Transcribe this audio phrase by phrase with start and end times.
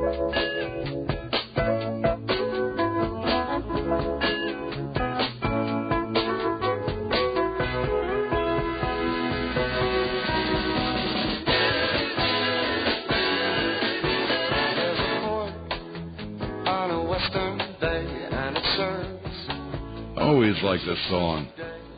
[0.00, 0.04] I
[20.20, 21.48] always like this song,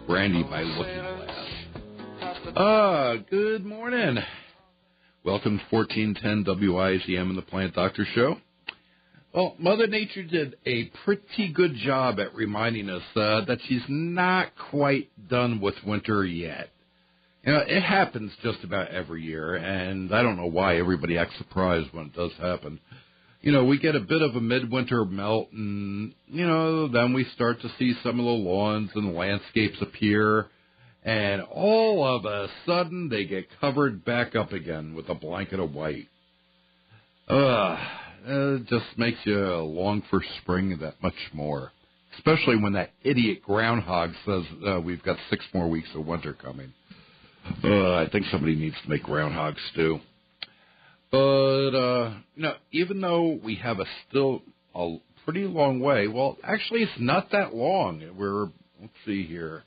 [0.07, 2.55] Brandy by Looking Glass.
[2.57, 4.17] Ah, good morning.
[5.23, 8.39] Welcome to 1410 WIZM and the Plant Doctor Show.
[9.35, 14.49] Well, Mother Nature did a pretty good job at reminding us uh, that she's not
[14.71, 16.71] quite done with winter yet.
[17.45, 21.37] You know, it happens just about every year, and I don't know why everybody acts
[21.37, 22.81] surprised when it does happen
[23.43, 27.25] you know, we get a bit of a midwinter melt, and you know, then we
[27.35, 30.49] start to see some of the lawns and landscapes appear,
[31.05, 35.75] and all of a sudden they get covered back up again with a blanket of
[35.75, 36.09] white.
[37.29, 37.79] Ugh,
[38.27, 41.73] it just makes you long for spring that much more,
[42.17, 46.73] especially when that idiot groundhog says uh, we've got six more weeks of winter coming.
[47.65, 50.01] Uh, I think somebody needs to make groundhog stew.
[51.11, 51.19] But
[51.75, 54.43] uh, you know, even though we have a still
[54.75, 58.03] a pretty long way, well, actually, it's not that long.
[58.17, 58.49] We're
[58.81, 59.65] let's see here.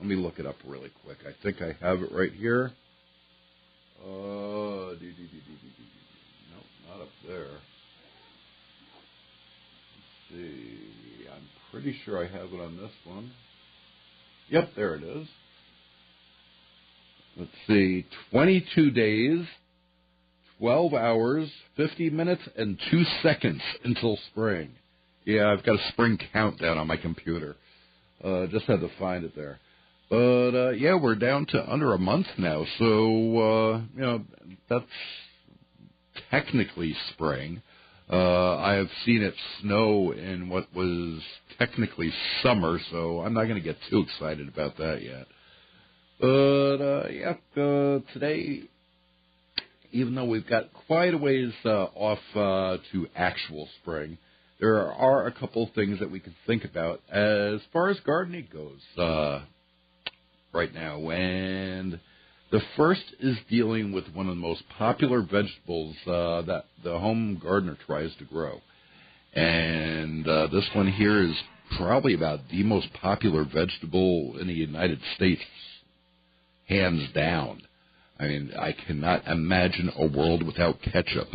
[0.00, 1.18] Let me look it up really quick.
[1.26, 2.72] I think I have it right here.
[4.02, 5.42] Uh, dee, dee, dee,
[6.54, 7.50] nope, not up there.
[10.30, 11.26] Let's see.
[11.30, 13.30] I'm pretty sure I have it on this one.
[14.48, 15.28] Yep, there it is.
[17.36, 18.06] Let's see.
[18.30, 19.46] 22 days
[20.60, 24.70] 12 hours, 50 minutes, and 2 seconds until spring.
[25.24, 27.56] Yeah, I've got a spring countdown on my computer.
[28.22, 29.58] Uh, just had to find it there.
[30.10, 34.24] But uh, yeah, we're down to under a month now, so uh, you know
[34.68, 34.84] that's
[36.30, 37.62] technically spring.
[38.12, 41.22] Uh, I have seen it snow in what was
[41.60, 45.26] technically summer, so I'm not going to get too excited about that yet.
[46.20, 48.64] But uh, yeah, uh, today
[49.92, 54.18] even though we've got quite a ways uh, off uh, to actual spring,
[54.60, 58.80] there are a couple things that we can think about as far as gardening goes
[58.98, 59.44] uh,
[60.52, 61.10] right now.
[61.10, 62.00] And
[62.50, 67.40] the first is dealing with one of the most popular vegetables uh, that the home
[67.42, 68.60] gardener tries to grow.
[69.32, 71.36] And uh, this one here is
[71.76, 75.42] probably about the most popular vegetable in the United States,
[76.68, 77.62] hands down.
[78.18, 81.28] I mean, I cannot imagine a world without ketchup.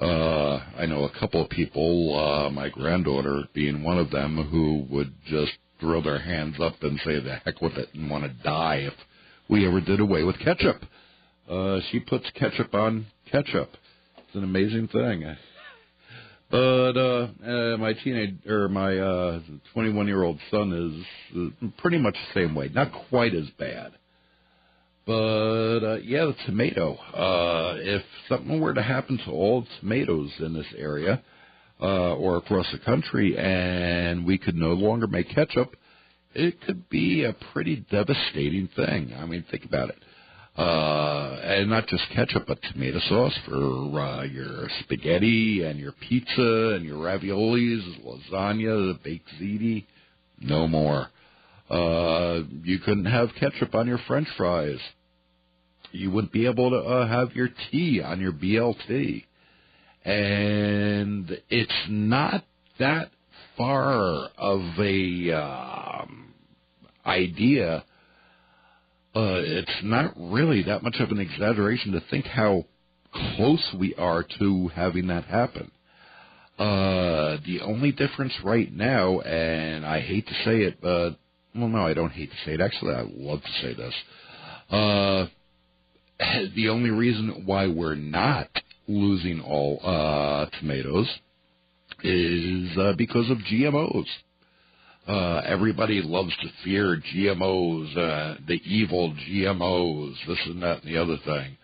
[0.00, 4.86] Uh, I know a couple of people, uh, my granddaughter being one of them, who
[4.94, 5.52] would just
[5.84, 8.94] throw their hands up and say the heck with it and want to die if
[9.50, 10.82] we ever did away with ketchup.
[11.48, 13.68] Uh, she puts ketchup on ketchup.
[14.16, 15.36] It's an amazing thing.
[16.50, 19.40] But uh, uh, my teenage or my uh,
[19.74, 22.70] 21 year old son is uh, pretty much the same way.
[22.72, 23.92] Not quite as bad.
[25.04, 25.12] But
[25.84, 26.94] uh, yeah, the tomato.
[26.94, 31.22] Uh, if something were to happen to all tomatoes in this area
[31.80, 35.76] uh, or across the country, and we could no longer make ketchup,
[36.34, 39.12] it could be a pretty devastating thing.
[39.16, 39.98] I mean, think about it.
[40.56, 46.76] Uh, and not just ketchup, but tomato sauce for uh, your spaghetti and your pizza
[46.76, 49.84] and your raviolis, lasagna, the baked ziti.
[50.40, 51.08] No more.
[51.68, 54.78] Uh, you couldn't have ketchup on your French fries.
[55.90, 59.24] You wouldn't be able to uh, have your tea on your BLT.
[60.04, 62.44] And it's not
[62.78, 63.10] that
[63.56, 66.34] far of a um,
[67.06, 67.84] idea.
[69.14, 72.64] Uh, it's not really that much of an exaggeration to think how
[73.36, 75.70] close we are to having that happen.
[76.58, 81.16] Uh, the only difference right now, and I hate to say it, but
[81.54, 82.60] well, no, I don't hate to say it.
[82.60, 83.94] Actually, I love to say this.
[84.70, 85.26] Uh,
[86.54, 88.48] the only reason why we're not
[88.86, 91.08] losing all uh, tomatoes
[92.02, 94.06] is uh, because of GMOs.
[95.06, 100.96] Uh, everybody loves to fear GMOs, uh, the evil GMOs, this and that and the
[100.96, 101.56] other thing.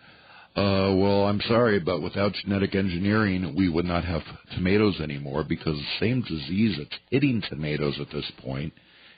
[0.55, 4.21] Uh, well, I'm sorry, but without genetic engineering, we would not have
[4.53, 8.73] tomatoes anymore because the same disease that's hitting tomatoes at this point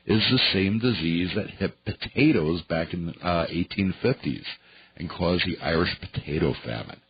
[0.06, 4.46] is the same disease that hit potatoes back in the uh, 1850s
[4.98, 7.02] and caused the Irish potato famine.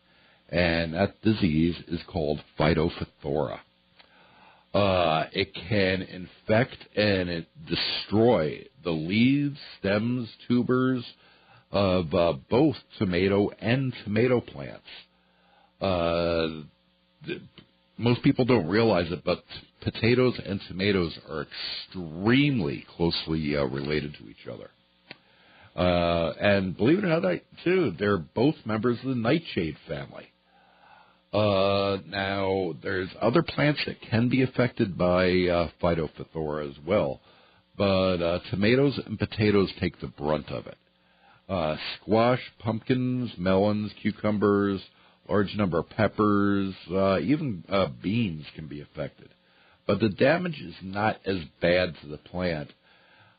[0.54, 3.60] And that disease is called Phytophthora.
[4.72, 11.04] Uh, it can infect and it destroy the leaves, stems, tubers
[11.72, 14.86] of uh, both tomato and tomato plants.
[15.82, 16.48] Uh,
[17.98, 19.44] most people don't realize it, but
[19.82, 24.70] potatoes and tomatoes are extremely closely uh, related to each other.
[25.76, 30.28] Uh, and believe it or not, too, they're both members of the nightshade family.
[31.34, 37.22] Uh, now, there's other plants that can be affected by uh, Phytophthora as well,
[37.76, 40.78] but uh, tomatoes and potatoes take the brunt of it.
[41.50, 44.80] Uh, squash, pumpkins, melons, cucumbers,
[45.28, 49.30] large number of peppers, uh, even uh, beans can be affected.
[49.88, 52.70] But the damage is not as bad to the plant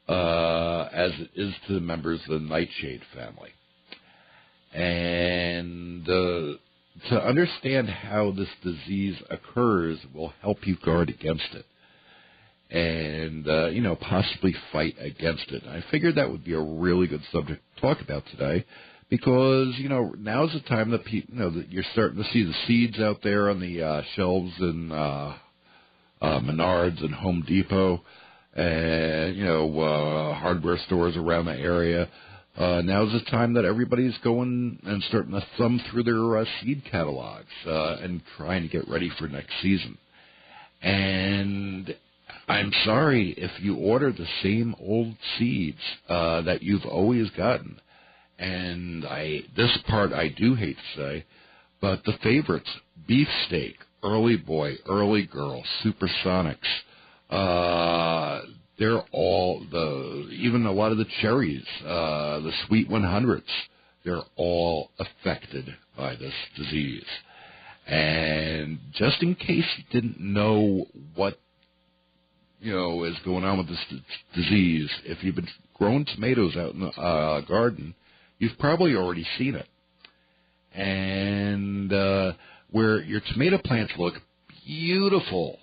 [0.09, 3.51] uh, as it is to the members of the nightshade family.
[4.73, 6.59] And uh,
[7.11, 11.67] to understand how this disease occurs will help you guard against it
[12.71, 15.63] and uh, you know possibly fight against it.
[15.65, 18.65] I figured that would be a really good subject to talk about today
[19.11, 22.43] because you know now's the time that people you know that you're starting to see
[22.43, 25.37] the seeds out there on the uh, shelves in uh,
[26.21, 28.03] uh, Menards and Home Depot
[28.55, 32.09] and you know uh, hardware stores around the area.
[32.57, 36.83] Uh, now's the time that everybody's going and starting to thumb through their uh, seed
[36.91, 39.99] catalogs uh, and trying to get ready for next season.
[40.81, 41.95] And
[42.47, 47.81] I'm sorry if you order the same old seeds uh, that you've always gotten.
[48.39, 51.25] And I this part I do hate to say,
[51.81, 52.69] but the favorites:
[53.07, 56.57] beefsteak, early boy, early girl, supersonics.
[57.31, 57.35] Uh,
[58.85, 63.43] they're all the even a lot of the cherries, uh, the sweet 100s.
[64.05, 67.07] They're all affected by this disease.
[67.87, 70.85] And just in case you didn't know
[71.15, 71.39] what
[72.61, 74.03] you know is going on with this d-
[74.35, 77.95] disease, if you've been growing tomatoes out in the uh, garden,
[78.39, 79.69] you've probably already seen it.
[80.79, 82.33] And uh,
[82.71, 84.15] where your tomato plants look
[84.67, 85.59] beautiful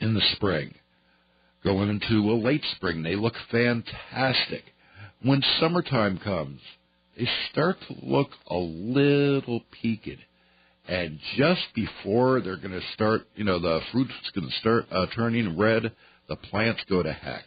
[0.00, 0.74] in the spring,
[1.64, 4.64] going into a late spring, they look fantastic.
[5.22, 6.60] When summertime comes,
[7.16, 10.20] they start to look a little peaked
[10.90, 15.06] and just before they're going to start, you know, the fruit's going to start uh,
[15.14, 15.92] turning red,
[16.28, 17.44] the plants go to heck,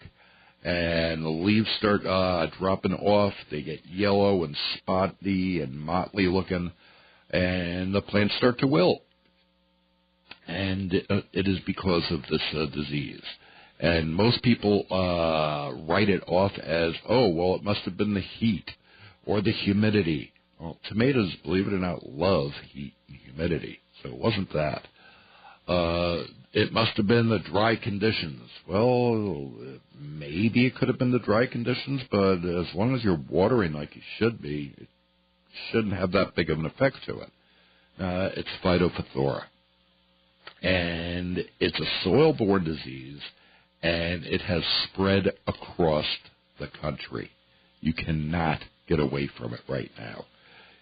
[0.63, 3.33] and the leaves start uh, dropping off.
[3.51, 6.71] They get yellow and spotty and motley looking,
[7.31, 9.01] and the plants start to wilt.
[10.47, 13.23] And it, uh, it is because of this uh, disease.
[13.83, 18.21] And most people uh, write it off as, oh, well, it must have been the
[18.21, 18.71] heat
[19.25, 20.33] or the humidity
[20.63, 24.87] well, tomatoes, believe it or not, love heat and humidity, so it wasn't that.
[25.67, 28.49] Uh, it must have been the dry conditions.
[28.65, 29.51] Well,
[29.99, 33.93] maybe it could have been the dry conditions, but as long as you're watering like
[33.93, 34.87] you should be, it
[35.71, 37.29] shouldn't have that big of an effect to it.
[37.99, 39.41] Uh, it's Phytophthora.
[40.61, 43.19] And it's a soil borne disease,
[43.83, 46.05] and it has spread across
[46.59, 47.29] the country.
[47.81, 50.25] You cannot get away from it right now.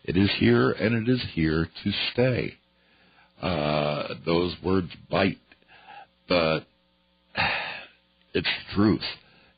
[0.04, 2.56] It is here and it is here to stay.
[3.42, 5.40] Uh, those words bite,
[6.30, 6.60] but
[8.34, 9.02] it's truth.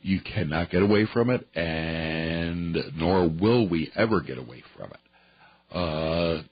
[0.02, 5.76] You cannot get away from it, and nor will we ever get away from it.
[5.76, 6.44] Uh,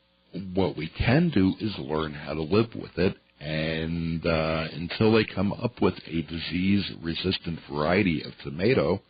[0.53, 5.25] what we can do is learn how to live with it, and uh, until they
[5.25, 9.01] come up with a disease-resistant variety of tomato,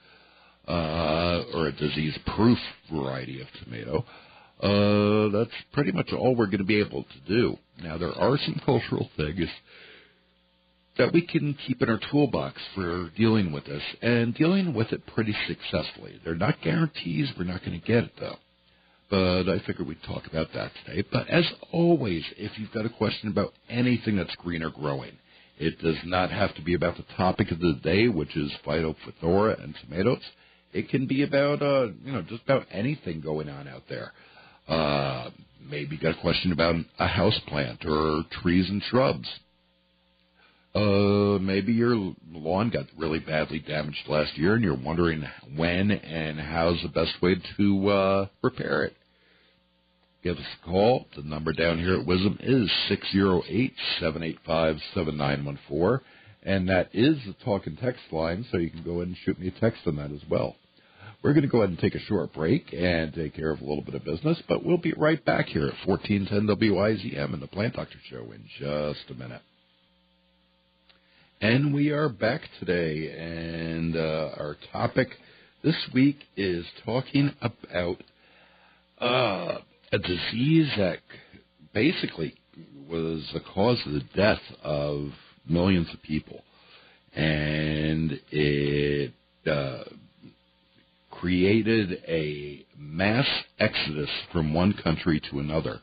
[0.67, 2.57] uh, or a disease-proof
[2.91, 4.05] variety of tomato,
[4.61, 7.57] uh, that's pretty much all we're going to be able to do.
[7.83, 9.49] Now, there are some cultural things
[10.97, 15.05] that we can keep in our toolbox for dealing with this and dealing with it
[15.07, 16.19] pretty successfully.
[16.23, 17.31] They're not guarantees.
[17.37, 18.35] We're not going to get it, though.
[19.11, 21.03] But I figured we'd talk about that today.
[21.11, 25.11] But as always, if you've got a question about anything that's green or growing,
[25.59, 29.61] it does not have to be about the topic of the day, which is Phytophthora
[29.61, 30.21] and tomatoes.
[30.73, 34.13] It can be about, uh, you know, just about anything going on out there.
[34.67, 35.29] Uh,
[35.69, 39.27] maybe got a question about a house plant or trees and shrubs.
[40.73, 45.21] Uh, maybe your lawn got really badly damaged last year and you're wondering
[45.57, 48.95] when and how's the best way to uh, repair it.
[50.23, 51.07] Give us a call.
[51.15, 52.69] The number down here at Wisdom is
[54.01, 56.01] 608-785-7914.
[56.43, 59.39] and that is the talk and text line, so you can go ahead and shoot
[59.39, 60.55] me a text on that as well.
[61.23, 63.63] We're going to go ahead and take a short break and take care of a
[63.63, 67.47] little bit of business, but we'll be right back here at 1410 WIZM in the
[67.47, 69.41] Plant Doctor Show in just a minute.
[71.39, 75.09] And we are back today, and uh, our topic
[75.63, 77.97] this week is talking about
[78.99, 79.57] uh,
[79.91, 80.99] a disease that
[81.73, 82.35] basically
[82.89, 85.11] was the cause of the death of
[85.47, 86.41] millions of people,
[87.13, 89.13] and it
[89.45, 89.83] uh,
[91.09, 93.27] created a mass
[93.59, 95.81] exodus from one country to another,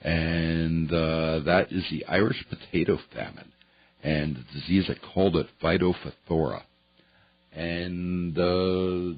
[0.00, 3.52] and uh, that is the Irish potato famine,
[4.02, 6.62] and the disease that called it Phytophthora,
[7.52, 9.16] and uh,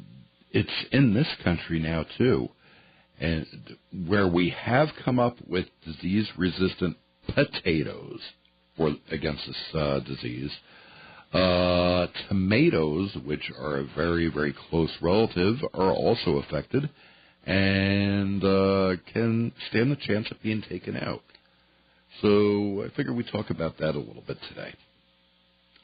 [0.52, 2.50] it's in this country now too,
[3.20, 3.46] and
[4.06, 6.96] where we have come up with disease-resistant
[7.34, 8.20] potatoes
[8.76, 10.50] for against this uh, disease.
[11.32, 16.88] Uh, tomatoes, which are a very, very close relative, are also affected
[17.44, 21.22] and uh, can stand the chance of being taken out.
[22.20, 24.74] So I figure we talk about that a little bit today.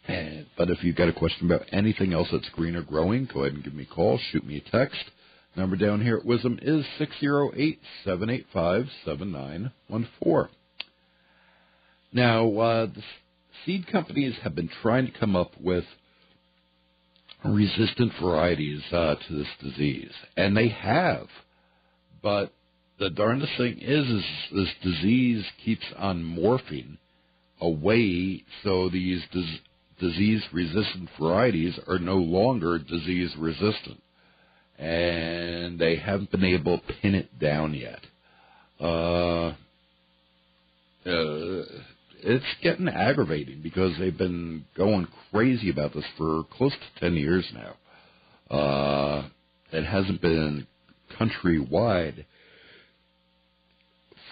[0.08, 3.40] And, but if you've got a question about anything else that's green or growing, go
[3.44, 5.10] ahead and give me a call, shoot me a text.
[5.54, 10.54] Number down here at Wisdom is 608 785 7914.
[12.12, 13.02] Now, uh, the
[13.64, 15.84] seed companies have been trying to come up with
[17.44, 21.26] resistant varieties uh, to this disease, and they have.
[22.22, 22.52] But
[22.98, 26.98] the darndest thing is, is this disease keeps on morphing
[27.60, 29.58] away, so these dis-
[29.98, 34.02] disease-resistant varieties are no longer disease-resistant,
[34.82, 38.00] and they haven't been able to pin it down yet.
[38.80, 39.54] Uh,
[41.06, 41.64] uh,
[42.24, 47.50] it's getting aggravating because they've been going crazy about this for close to 10 years
[47.54, 48.56] now.
[48.56, 49.28] Uh,
[49.72, 50.66] it hasn't been
[51.18, 52.24] countrywide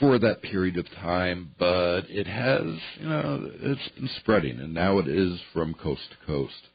[0.01, 2.65] for that period of time, but it has,
[2.99, 6.69] you know, it's been spreading, and now it is from coast to coast,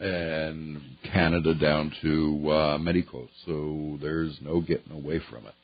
[0.00, 0.80] and
[1.12, 5.54] Canada down to uh, Mexico, so there's no getting away from it.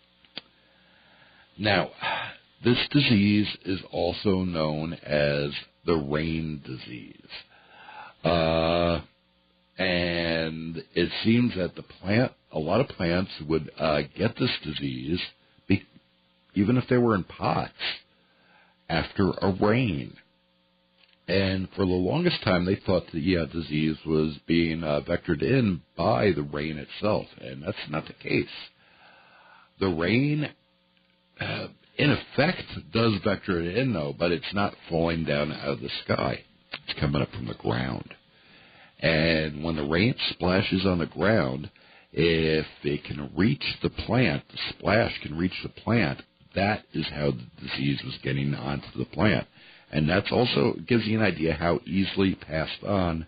[1.59, 1.91] Now,
[2.65, 5.51] this disease is also known as
[5.85, 7.17] the rain disease.
[8.25, 9.01] Uh,
[9.79, 15.21] and it seems that the plant, a lot of plants would uh, get this disease,
[15.67, 15.85] be,
[16.55, 17.73] even if they were in pots,
[18.89, 20.15] after a rain.
[21.29, 26.33] And for the longest time, they thought the disease was being uh, vectored in by
[26.33, 28.49] the rain itself, and that's not the case.
[29.79, 30.50] The rain
[31.41, 32.62] uh, in effect
[32.93, 36.41] does vector it in though, but it's not falling down out of the sky.
[36.88, 38.14] It's coming up from the ground.
[38.99, 41.71] And when the rain splashes on the ground,
[42.12, 46.23] if it can reach the plant, the splash can reach the plant,
[46.55, 49.47] that is how the disease was getting onto the plant.
[49.92, 53.26] And that's also gives you an idea how easily passed on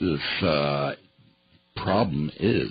[0.00, 0.94] this uh,
[1.76, 2.70] problem is.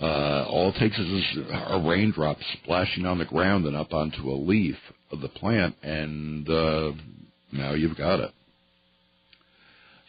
[0.00, 1.38] Uh, all it takes is
[1.68, 4.76] a raindrop splashing on the ground and up onto a leaf
[5.10, 6.92] of the plant, and uh,
[7.52, 8.30] now you've got it.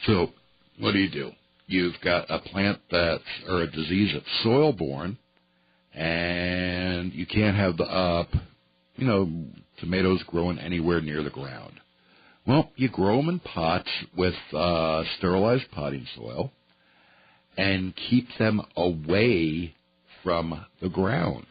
[0.05, 0.31] So,
[0.79, 1.31] what do you do?
[1.67, 5.17] You've got a plant that's, or a disease that's soil borne,
[5.93, 8.25] and you can't have the, uh,
[8.97, 9.29] you know,
[9.77, 11.79] tomatoes growing anywhere near the ground.
[12.47, 16.51] Well, you grow them in pots with uh, sterilized potting soil
[17.57, 19.73] and keep them away
[20.23, 21.47] from the ground.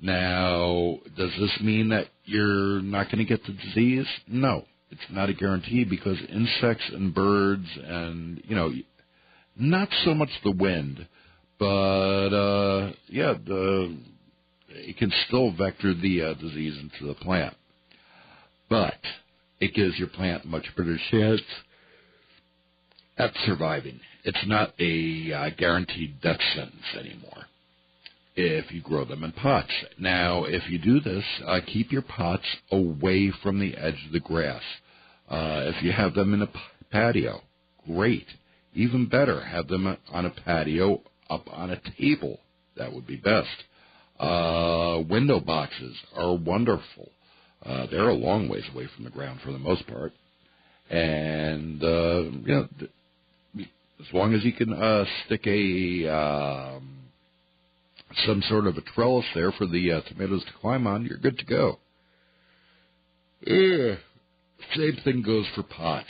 [0.00, 4.06] Now, does this mean that you're not going to get the disease?
[4.26, 8.72] No, it's not a guarantee because insects and birds and, you know,
[9.56, 11.06] not so much the wind,
[11.58, 13.96] but, uh, yeah, the,
[14.74, 17.56] it can still vector the uh, disease into the plant.
[18.68, 18.94] But
[19.60, 21.42] it gives your plant much better chance
[23.18, 24.00] at surviving.
[24.24, 27.44] It's not a uh, guaranteed death sentence anymore
[28.36, 29.70] if you grow them in pots.
[29.98, 34.20] Now, if you do this, uh, keep your pots away from the edge of the
[34.20, 34.62] grass.
[35.28, 36.48] Uh, if you have them in a
[36.90, 37.42] patio,
[37.86, 38.26] great.
[38.74, 41.00] Even better, have them on a patio
[41.30, 42.40] up on a table.
[42.76, 43.64] That would be best.
[44.18, 47.10] Uh, window boxes are wonderful.
[47.64, 50.12] Uh, they're a long ways away from the ground for the most part.
[50.90, 52.68] And, uh, you know,
[54.00, 56.98] as long as you can uh, stick a um,
[58.26, 61.38] some sort of a trellis there for the uh, tomatoes to climb on, you're good
[61.38, 61.78] to go.
[63.46, 63.96] Yeah.
[64.74, 66.08] Same thing goes for pots.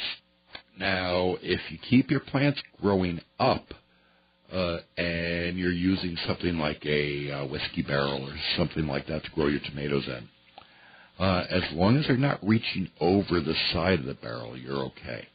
[0.78, 3.66] Now, if you keep your plants growing up,
[4.52, 9.30] uh, and you're using something like a uh, whiskey barrel or something like that to
[9.30, 10.28] grow your tomatoes in,
[11.18, 15.26] uh, as long as they're not reaching over the side of the barrel, you're okay.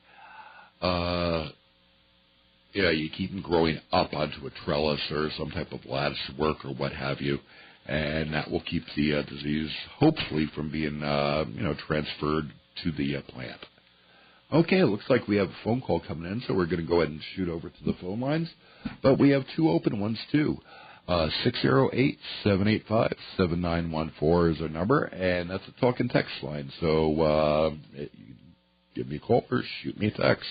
[0.81, 1.49] Uh,
[2.73, 6.63] yeah, you keep them growing up onto a trellis or some type of lattice work
[6.63, 7.39] or what have you,
[7.87, 12.51] and that will keep the uh, disease hopefully from being uh, you know transferred
[12.83, 13.59] to the uh, plant.
[14.51, 16.83] Okay, it looks like we have a phone call coming in, so we're going to
[16.83, 18.49] go ahead and shoot over to the phone lines.
[19.03, 20.57] But we have two open ones too.
[21.07, 25.49] Uh, six zero eight seven eight five seven nine one four is our number, and
[25.49, 26.71] that's a talk and text line.
[26.79, 28.11] So uh, it,
[28.95, 30.49] give me a call or shoot me a text.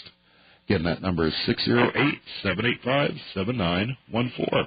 [0.68, 4.66] Again, that number is six zero eight seven eight five seven nine one four.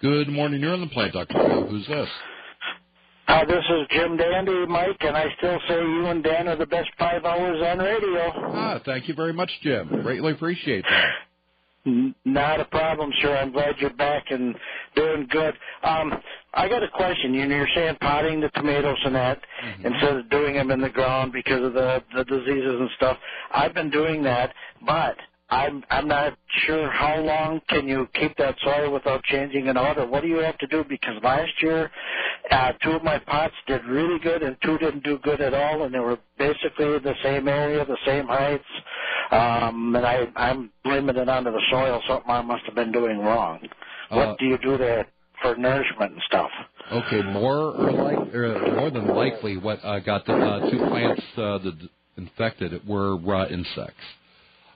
[0.00, 0.60] Good morning.
[0.62, 1.66] You're on the plant, Dr.
[1.66, 2.08] Who's this?
[3.28, 6.66] Uh, this is Jim Dandy, Mike, and I still say you and Dan are the
[6.66, 8.32] best five hours on radio.
[8.36, 9.88] Ah, thank you very much, Jim.
[10.02, 11.10] Greatly appreciate that.
[12.24, 13.36] Not a problem, sir.
[13.36, 14.54] I'm glad you're back and
[14.94, 15.54] doing good.
[15.82, 16.12] Um,
[16.54, 17.34] I got a question.
[17.34, 19.86] You know, you're saying potting the tomatoes and that Mm-hmm.
[19.86, 23.16] instead of doing them in the ground because of the the diseases and stuff.
[23.54, 24.52] I've been doing that,
[24.84, 25.16] but
[25.52, 26.32] I'm I'm not
[26.66, 30.28] sure how long can you keep that soil without changing it out, or what do
[30.28, 30.82] you have to do?
[30.88, 31.90] Because last year,
[32.50, 35.82] uh, two of my pots did really good, and two didn't do good at all,
[35.84, 38.64] and they were basically the same area, the same heights.
[39.30, 42.00] Um, and I I'm blaming it onto the soil.
[42.08, 43.60] Something I must have been doing wrong.
[44.08, 45.06] What Uh, do you do there
[45.42, 46.50] for nourishment and stuff?
[46.90, 51.20] Okay, more or like or more than likely, what uh, got the uh, two plants
[51.36, 54.04] uh, the infected were uh, insects.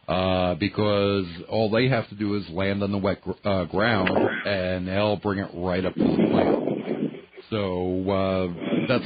[0.09, 4.09] Uh, because all they have to do is land on the wet gr- uh, ground,
[4.45, 6.59] and they'll bring it right up to the plant.
[7.51, 9.05] So uh, that's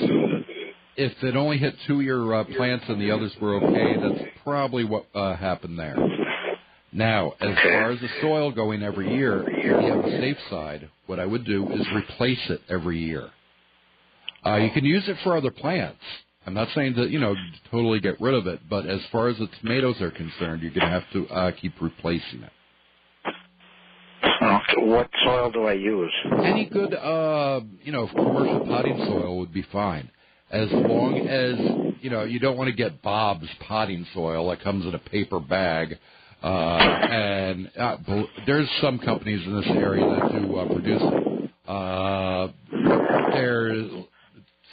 [0.97, 3.97] if it only hit two of your uh, plants and the others were okay.
[3.97, 5.97] That's probably what uh, happened there.
[6.93, 10.91] Now, as far as the soil going every year, if you have a safe side,
[11.07, 13.31] what I would do is replace it every year.
[14.45, 16.01] Uh, you can use it for other plants.
[16.51, 17.37] I'm not saying to you know
[17.71, 20.81] totally get rid of it, but as far as the tomatoes are concerned, you're going
[20.81, 22.51] to have to uh, keep replacing it.
[24.79, 26.13] What soil do I use?
[26.43, 30.11] Any good uh, you know commercial potting soil would be fine,
[30.51, 31.55] as long as
[32.03, 35.39] you know you don't want to get Bob's potting soil that comes in a paper
[35.39, 35.99] bag.
[36.43, 37.97] Uh, and uh,
[38.45, 41.51] there's some companies in this area that do uh, produce it.
[41.69, 42.49] Uh,
[43.35, 43.87] they're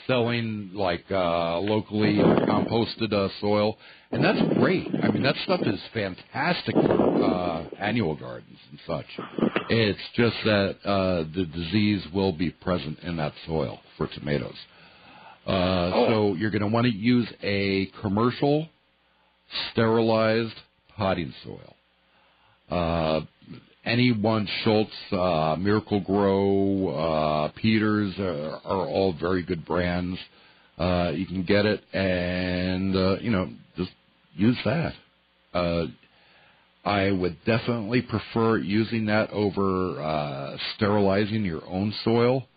[0.08, 3.78] selling like uh, locally composted uh, soil,
[4.12, 4.88] and that's great.
[5.04, 9.06] I mean, that stuff is fantastic for uh, annual gardens and such.
[9.70, 14.56] It's just that uh, the disease will be present in that soil for tomatoes.
[15.46, 18.67] Uh, So you're going to want to use a commercial
[19.72, 20.56] sterilized
[20.98, 21.76] potting soil.
[22.70, 23.22] Uh,
[23.88, 30.19] any one Schultz, uh, Miracle-Gro, uh, Peters are, are all very good brands.
[30.78, 33.91] Uh, you can get it and, uh, you know, just
[34.36, 34.93] use that.
[35.54, 35.86] Uh,
[36.86, 42.47] I would definitely prefer using that over uh, sterilizing your own soil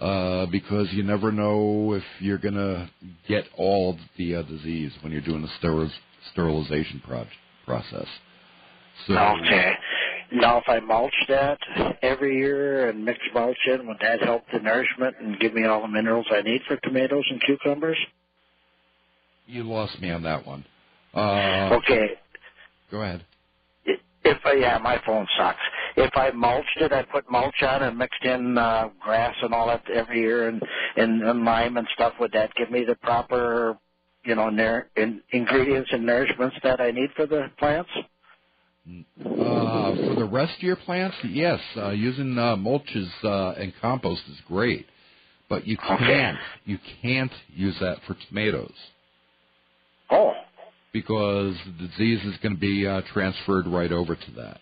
[0.00, 2.90] uh, because you never know if you're going to
[3.28, 5.90] get all the uh, disease when you're doing the steril-
[6.32, 7.26] sterilization pro-
[7.64, 8.06] process.
[9.06, 9.72] So, Okay.
[10.34, 11.58] Now, if I mulch that
[12.02, 15.82] every year and mix mulch in, would that help the nourishment and give me all
[15.82, 17.98] the minerals I need for tomatoes and cucumbers?
[19.46, 20.64] You lost me on that one.
[21.14, 22.12] Uh, Okay.
[22.90, 23.24] Go ahead.
[24.24, 25.58] If I, yeah, my phone sucks.
[25.96, 29.66] If I mulched it, I put mulch on and mixed in uh, grass and all
[29.66, 30.62] that every year and,
[30.96, 32.14] and, and lime and stuff.
[32.20, 33.76] Would that give me the proper,
[34.24, 37.90] you know, ner- in, ingredients and nourishments that I need for the plants?
[38.88, 43.72] Uh, for the rest of your plants, yes, uh, using uh, mulch is, uh, and
[43.80, 44.86] compost is great,
[45.48, 48.72] but you can't you can't use that for tomatoes
[50.10, 50.32] Oh,
[50.92, 54.60] because the disease is going to be uh, transferred right over to that.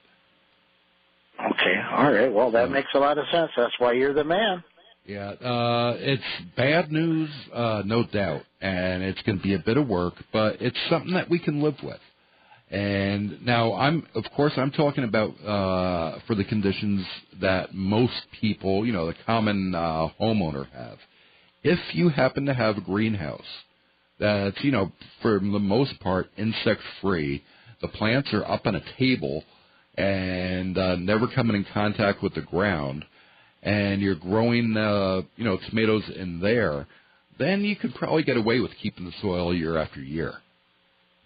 [1.53, 1.75] okay.
[1.93, 2.33] All right.
[2.33, 3.51] Well, that makes a lot of sense.
[3.57, 4.63] That's why you're the man.
[5.07, 6.23] Yeah, uh, it's
[6.57, 10.61] bad news, uh, no doubt, and it's going to be a bit of work, but
[10.61, 11.99] it's something that we can live with.
[12.71, 17.05] And now I'm, of course, I'm talking about uh, for the conditions
[17.41, 20.99] that most people, you know, the common uh, homeowner have.
[21.65, 23.41] If you happen to have a greenhouse
[24.21, 27.43] that's, you know, for the most part insect free,
[27.83, 29.43] the plants are up on a table
[29.97, 33.05] and uh, never coming in contact with the ground,
[33.63, 36.87] and you're growing, uh, you know, tomatoes in there,
[37.39, 40.35] then you could probably get away with keeping the soil year after year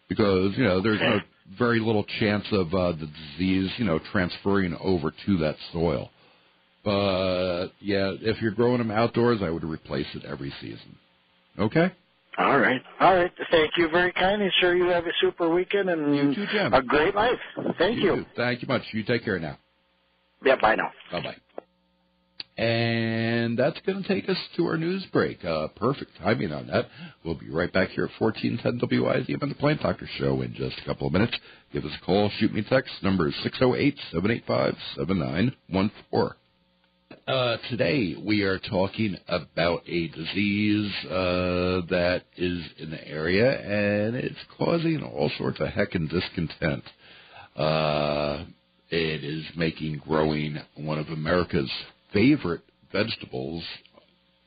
[0.09, 1.19] because you know there's no
[1.59, 6.11] very little chance of uh, the disease, you know, transferring over to that soil.
[6.85, 10.97] But yeah, if you're growing them outdoors, I would replace it every season.
[11.59, 11.93] Okay.
[12.37, 12.83] All right.
[13.01, 13.33] All right.
[13.51, 14.75] Thank you very kindly, sir.
[14.75, 16.75] You have a super weekend and You too, Jim.
[16.75, 17.39] a great life.
[17.79, 18.17] Thank you.
[18.17, 18.27] too.
[18.37, 18.83] Thank you much.
[18.93, 19.57] You take care now.
[20.45, 20.91] Yeah, bye now.
[21.13, 21.37] Bye bye.
[22.57, 25.45] And that's going to take us to our news break.
[25.45, 26.87] Uh, perfect timing on that.
[27.25, 30.79] We'll be right back here at 1410 WIZM on the Plant Doctor Show in just
[30.79, 31.37] a couple of minutes.
[31.73, 32.93] Give us a call, shoot me a text.
[33.03, 36.37] Number is 608 785 7914.
[37.27, 44.15] Uh, today we are talking about a disease uh, that is in the area and
[44.15, 46.85] it's causing all sorts of heck and discontent.
[47.57, 48.45] Uh,
[48.91, 51.71] it is making growing one of America's
[52.15, 53.63] favorite vegetables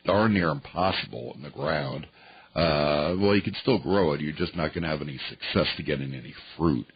[0.06, 2.08] darn near impossible in the ground.
[2.56, 4.22] Uh, well, you can still grow it.
[4.22, 6.88] You're just not going to have any success to getting any fruit.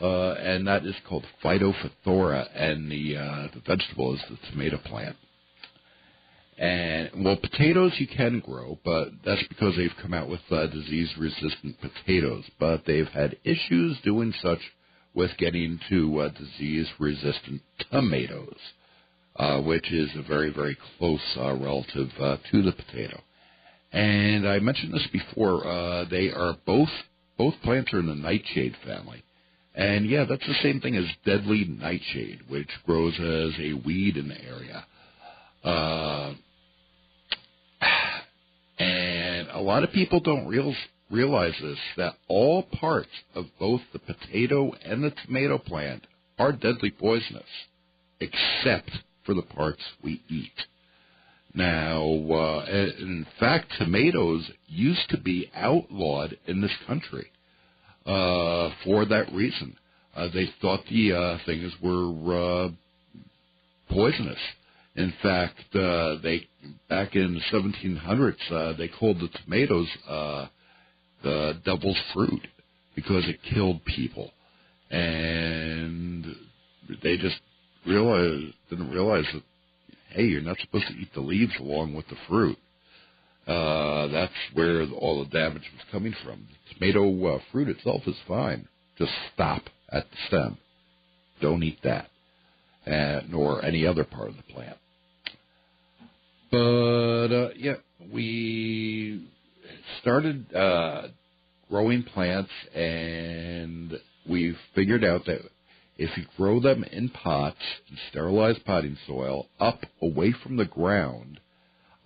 [0.00, 5.16] Uh, and that is called Phytophthora, and the uh, the vegetable is the tomato plant.
[6.56, 11.76] And well, potatoes you can grow, but that's because they've come out with uh, disease-resistant
[11.80, 12.44] potatoes.
[12.58, 14.60] But they've had issues doing such
[15.14, 18.58] with getting to uh, disease-resistant tomatoes,
[19.38, 23.20] uh, which is a very very close uh, relative uh, to the potato.
[23.92, 25.66] And I mentioned this before.
[25.66, 26.90] Uh, they are both
[27.38, 29.22] both plants are in the nightshade family.
[29.74, 34.28] And yeah, that's the same thing as deadly nightshade, which grows as a weed in
[34.28, 34.84] the area.
[35.62, 36.34] Uh,
[38.78, 40.74] and a lot of people don't real,
[41.10, 46.06] realize this that all parts of both the potato and the tomato plant
[46.40, 47.44] are deadly poisonous,
[48.20, 48.90] except
[49.28, 50.58] for the parts we eat.
[51.52, 52.64] Now, uh,
[52.98, 57.26] in fact, tomatoes used to be outlawed in this country
[58.06, 59.76] uh, for that reason.
[60.16, 62.68] Uh, they thought the uh, things were uh,
[63.90, 64.38] poisonous.
[64.96, 66.48] In fact, uh, they
[66.88, 70.46] back in the 1700s uh, they called the tomatoes uh,
[71.22, 72.46] the devil's fruit
[72.94, 74.30] because it killed people,
[74.90, 76.24] and
[77.02, 77.40] they just
[77.86, 79.42] realized didn't realize that
[80.10, 82.58] hey, you're not supposed to eat the leaves along with the fruit.
[83.46, 86.46] Uh, that's where all the damage was coming from.
[86.68, 88.68] The tomato uh, fruit itself is fine.
[88.98, 90.58] Just stop at the stem.
[91.40, 92.10] Don't eat that,
[92.86, 94.76] uh, nor any other part of the plant.
[96.50, 97.76] But uh, yeah,
[98.12, 99.28] we
[100.00, 101.08] started uh,
[101.70, 103.92] growing plants, and
[104.28, 105.40] we figured out that
[105.98, 107.58] if you grow them in pots
[107.90, 111.40] in sterilized potting soil up away from the ground,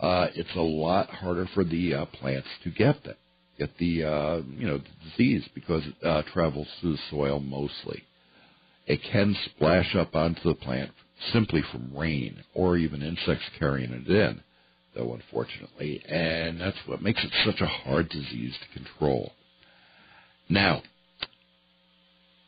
[0.01, 3.19] uh, it's a lot harder for the uh, plants to get that,
[3.59, 8.03] get the uh, you know the disease because it uh, travels through the soil mostly.
[8.87, 10.91] It can splash up onto the plant
[11.33, 14.43] simply from rain or even insects carrying it in,
[14.95, 19.33] though unfortunately, and that's what makes it such a hard disease to control.
[20.49, 20.83] Now,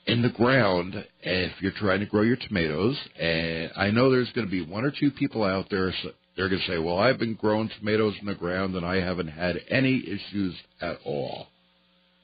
[0.06, 4.46] in the ground, if you're trying to grow your tomatoes, and I know there's going
[4.46, 5.92] to be one or two people out there
[6.36, 9.28] they're going to say, well, I've been growing tomatoes in the ground and I haven't
[9.28, 11.46] had any issues at all.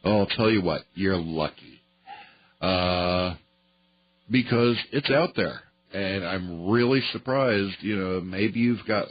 [0.04, 1.80] Well, I'll tell you what, you're lucky.
[2.60, 3.34] Uh,
[4.30, 5.60] because it's out there.
[5.92, 9.06] And I'm really surprised, you know, maybe you've got,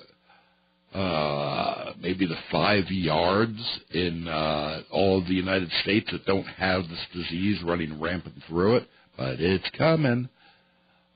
[0.93, 3.59] uh, maybe the five yards
[3.91, 8.77] in, uh, all of the United States that don't have this disease running rampant through
[8.77, 10.29] it, but it's coming.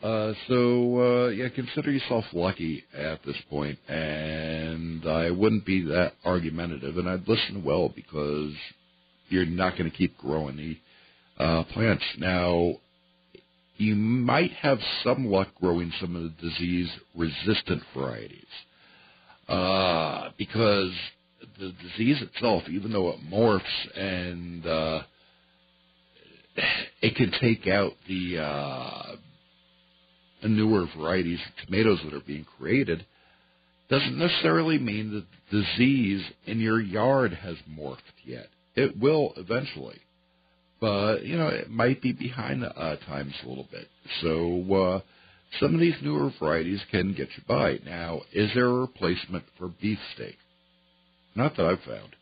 [0.04, 6.14] Uh, so uh, yeah, consider yourself lucky at this point, and I wouldn't be that
[6.26, 8.54] argumentative, and I'd listen well because
[9.30, 10.78] you're not going to keep growing the
[11.44, 12.04] uh, plants.
[12.18, 12.76] Now,
[13.78, 18.46] you might have some luck growing some of the disease-resistant varieties,
[19.54, 20.92] uh, because
[21.60, 23.62] the disease itself, even though it morphs
[23.96, 25.02] and uh,
[27.02, 29.16] it can take out the uh,
[30.44, 33.06] newer varieties of tomatoes that are being created
[33.90, 38.48] doesn't necessarily mean that the disease in your yard has morphed yet.
[38.76, 40.00] It will eventually.
[40.82, 43.88] But, you know, it might be behind the uh, times a little bit.
[44.22, 45.00] So, uh,
[45.60, 47.80] some of these newer varieties can get you by.
[47.86, 50.38] Now, is there a replacement for beefsteak?
[51.36, 52.16] Not that I've found.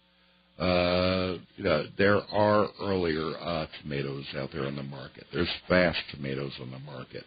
[0.60, 5.26] Uh, you know, there are earlier uh, tomatoes out there on the market.
[5.34, 7.24] There's fast tomatoes on the market.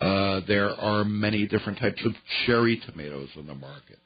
[0.00, 2.12] Uh, there are many different types of
[2.46, 3.98] cherry tomatoes on the market,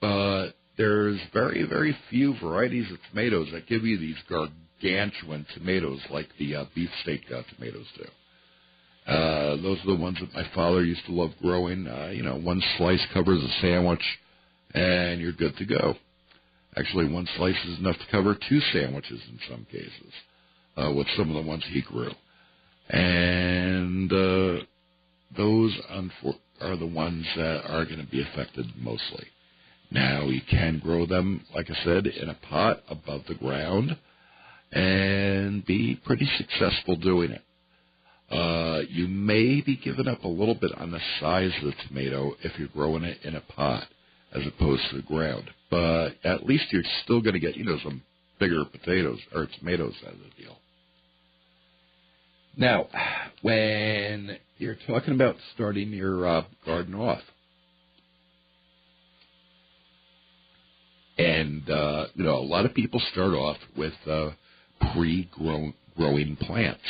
[0.00, 6.28] but there's very, very few varieties of tomatoes that give you these gargantuan tomatoes like
[6.38, 8.04] the uh, beefsteak uh, tomatoes do.
[9.06, 11.86] Uh, those are the ones that my father used to love growing.
[11.86, 14.02] Uh, you know, one slice covers a sandwich,
[14.74, 15.94] and you're good to go.
[16.76, 20.12] Actually, one slice is enough to cover two sandwiches in some cases,
[20.76, 22.10] uh, with some of the ones he grew.
[22.88, 24.64] And uh,
[25.36, 29.26] those, unfor- are the ones that are going to be affected mostly.
[29.90, 33.96] Now, you can grow them, like I said, in a pot above the ground
[34.72, 37.42] and be pretty successful doing it.
[38.34, 42.32] Uh, you may be giving up a little bit on the size of the tomato
[42.42, 43.84] if you're growing it in a pot
[44.34, 45.48] as opposed to the ground.
[45.70, 48.02] But at least you're still going to get, you know, some
[48.40, 50.56] bigger potatoes or tomatoes out of the deal.
[52.56, 52.88] Now,
[53.42, 57.22] when you're talking about starting your uh, garden off,
[61.18, 64.30] and uh, you know, a lot of people start off with uh,
[64.92, 65.74] pre-growing
[66.40, 66.82] plants,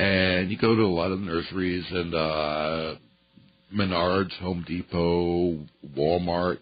[0.00, 2.94] and you go to a lot of nurseries and uh,
[3.74, 5.58] Menards, Home Depot,
[5.96, 6.58] Walmart.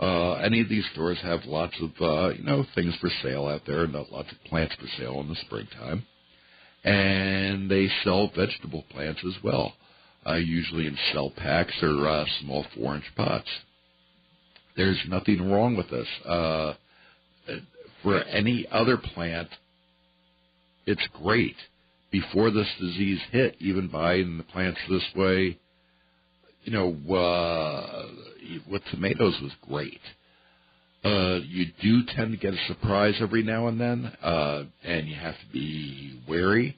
[0.00, 3.62] Uh, any of these stores have lots of uh, you know things for sale out
[3.66, 6.04] there, and lots of plants for sale in the springtime
[6.84, 9.74] and they sell vegetable plants as well,
[10.26, 13.48] uh, usually in cell packs or uh, small four-inch pots.
[14.76, 16.06] There's nothing wrong with this.
[16.24, 16.74] Uh,
[18.02, 19.48] for any other plant,
[20.86, 21.56] it's great.
[22.10, 25.58] Before this disease hit, even buying the plants this way,
[26.64, 28.06] you know, uh,
[28.70, 30.00] with tomatoes was great.
[31.04, 35.14] Uh, you do tend to get a surprise every now and then, uh, and you
[35.14, 36.76] have to be wary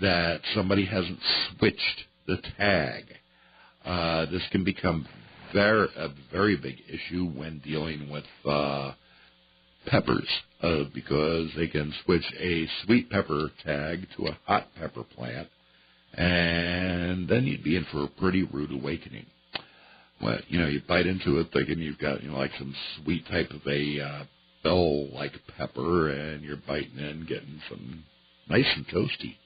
[0.00, 1.20] that somebody hasn't
[1.58, 3.04] switched the tag.
[3.84, 5.06] Uh, this can become
[5.52, 8.92] very, a very big issue when dealing with uh,
[9.86, 10.28] peppers
[10.62, 15.48] uh, because they can switch a sweet pepper tag to a hot pepper plant,
[16.14, 19.26] and then you'd be in for a pretty rude awakening
[20.24, 23.26] what you know, you bite into it thinking you've got you know like some sweet
[23.26, 24.24] type of a uh,
[24.62, 28.04] bell like pepper, and you're biting in, getting some
[28.48, 29.36] nice and toasty.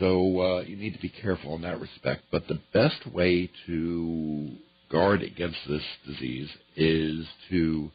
[0.00, 2.22] So uh, you need to be careful in that respect.
[2.30, 4.50] But the best way to
[4.90, 7.90] guard against this disease is to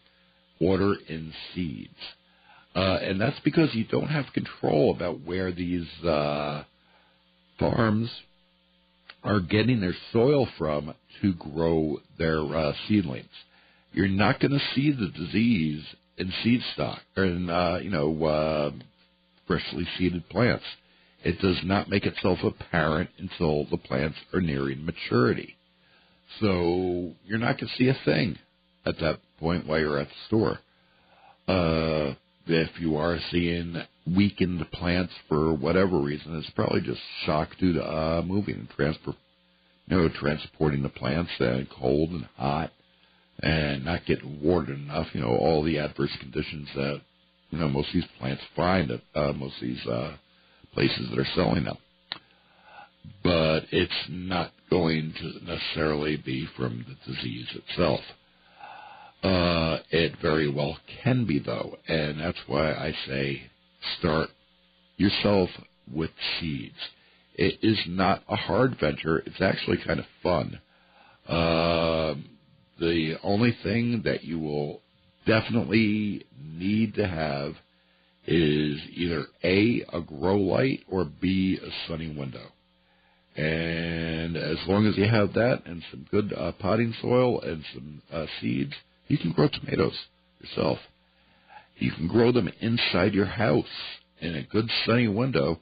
[0.60, 1.94] order in seeds.
[2.76, 6.64] Uh, and that's because you don't have control about where these uh,
[7.60, 8.10] farms
[9.24, 13.30] are getting their soil from to grow their uh, seedlings.
[13.94, 15.84] You're not going to see the disease
[16.18, 18.72] in seed stock or in uh, you know uh,
[19.48, 20.66] freshly seeded plants.
[21.24, 25.58] It does not make itself apparent until the plants are nearing maturity.
[26.40, 28.38] So you're not going to see a thing
[28.88, 30.60] at that point while you're at the store.
[31.48, 32.14] Uh,
[32.48, 37.84] if you are seeing weakened plants for whatever reason, it's probably just shock due to
[37.84, 39.14] uh, moving and transfer,
[39.88, 42.72] you know, transporting the plants uh, cold and hot
[43.42, 45.08] and not getting watered enough.
[45.14, 47.02] You know, all the adverse conditions that
[47.50, 50.16] you know most of these plants find at uh, most of these uh,
[50.74, 51.78] places that are selling them.
[53.24, 58.02] But it's not going to necessarily be from the disease itself.
[59.28, 63.42] Uh, it very well can be, though, and that's why I say
[64.00, 64.30] start
[64.96, 65.50] yourself
[65.94, 66.78] with seeds.
[67.36, 69.18] It is not a hard venture.
[69.20, 70.62] It's actually kind of fun.
[71.28, 72.16] Uh,
[72.80, 74.80] the only thing that you will
[75.26, 77.54] definitely need to have
[78.26, 82.48] is either A, a grow light, or B, a sunny window.
[83.36, 88.02] And as long as you have that and some good uh, potting soil and some
[88.12, 88.74] uh, seeds,
[89.08, 89.98] you can grow tomatoes
[90.40, 90.80] yourself.
[91.78, 93.66] You can grow them inside your house
[94.20, 95.60] in a good sunny window,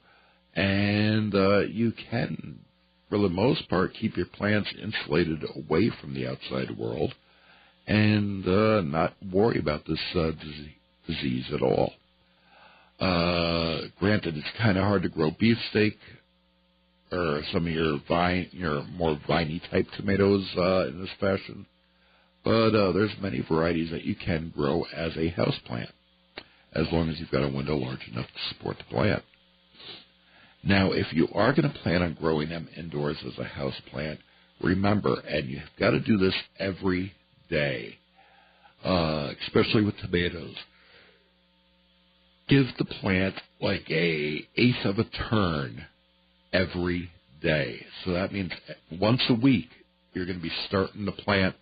[0.54, 2.60] and uh, you can,
[3.08, 7.14] for the most part, keep your plants insulated away from the outside world
[7.86, 10.32] and uh, not worry about this uh,
[11.06, 11.92] disease at all.
[12.98, 15.98] Uh, granted, it's kind of hard to grow beefsteak
[17.12, 21.66] or some of your vine, your more viney type tomatoes uh, in this fashion,
[22.46, 25.90] but uh, there's many varieties that you can grow as a house plant
[26.76, 29.22] as long as you've got a window large enough to support the plant.
[30.62, 34.20] Now, if you are going to plan on growing them indoors as a house plant,
[34.62, 37.14] remember, and you've got to do this every
[37.50, 37.98] day,
[38.84, 40.54] uh, especially with tomatoes.
[42.48, 45.84] Give the plant like a eighth of a turn
[46.52, 47.10] every
[47.42, 47.84] day.
[48.04, 48.52] So that means
[48.92, 49.68] once a week
[50.14, 51.56] you're going to be starting the plant,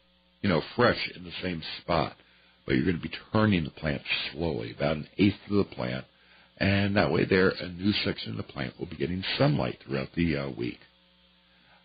[0.45, 2.15] you know, fresh in the same spot
[2.65, 4.03] but you're going to be turning the plant
[4.33, 6.05] slowly, about an eighth of the plant,
[6.59, 10.09] and that way there a new section of the plant will be getting sunlight throughout
[10.15, 10.79] the uh, week.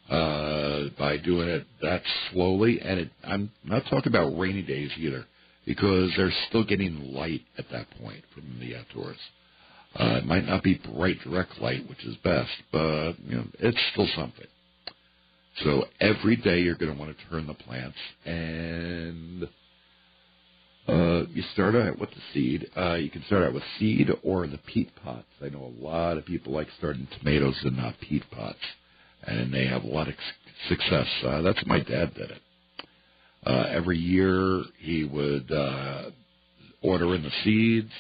[0.09, 5.25] Uh, by doing it that slowly, and it, I'm not talking about rainy days either,
[5.65, 9.19] because they're still getting light at that point from the outdoors.
[9.99, 13.77] Uh, it might not be bright direct light, which is best, but you know it's
[13.91, 14.47] still something.
[15.63, 19.43] So every day you're going to want to turn the plants, and
[20.87, 22.69] uh, you start out with the seed.
[22.75, 25.27] Uh, you can start out with seed or the peat pots.
[25.43, 28.57] I know a lot of people like starting tomatoes in uh, peat pots,
[29.23, 30.15] and they have a lot of
[30.67, 31.07] success.
[31.25, 32.41] Uh, that's my dad did it.
[33.45, 36.09] Uh, every year he would uh,
[36.81, 37.91] order in the seeds,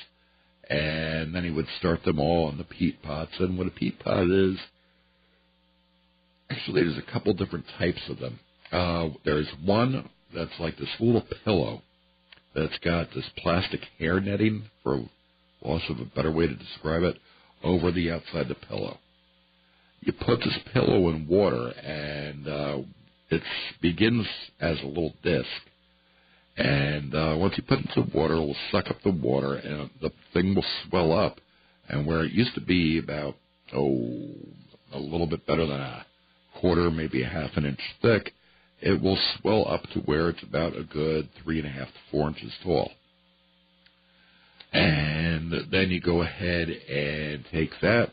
[0.69, 3.31] and then he would start them all in the peat pots.
[3.39, 4.57] And what a peat pot is,
[6.49, 8.39] actually, there's a couple different types of them.
[8.71, 11.81] Uh, there's one that's like this little pillow
[12.55, 15.03] that's got this plastic hair netting, for
[15.61, 17.17] loss of a better way to describe it,
[17.63, 18.97] over the outside the pillow.
[20.01, 22.77] You put this pillow in water, and uh,
[23.29, 23.43] it
[23.81, 24.25] begins
[24.59, 25.47] as a little disc.
[26.57, 29.89] And uh, once you put it into water, it will suck up the water, and
[30.01, 31.39] the thing will swell up.
[31.87, 33.35] And where it used to be about
[33.73, 34.29] oh
[34.93, 36.05] a little bit better than a
[36.59, 38.33] quarter, maybe a half an inch thick,
[38.81, 41.99] it will swell up to where it's about a good three and a half to
[42.11, 42.91] four inches tall.
[44.71, 48.11] And then you go ahead and take that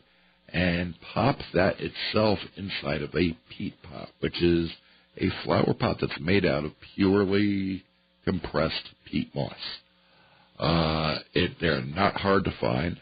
[0.49, 4.71] and pop that itself inside of a peat pot, which is
[5.17, 7.83] a flower pot that's made out of purely
[8.25, 9.53] compressed peat moss.
[10.59, 12.99] Uh, it, they're not hard to find.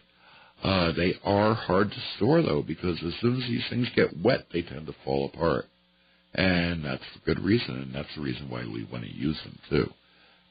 [0.65, 4.47] Uh, they are hard to store though, because as soon as these things get wet,
[4.51, 5.65] they tend to fall apart.
[6.33, 9.59] And that's for good reason, and that's the reason why we want to use them
[9.69, 9.93] too.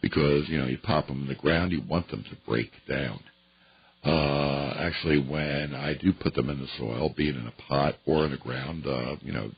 [0.01, 3.19] Because, you know, you pop them in the ground, you want them to break down.
[4.05, 7.97] Uh, actually, when I do put them in the soil, be it in a pot
[8.07, 9.51] or in the ground, uh, you know,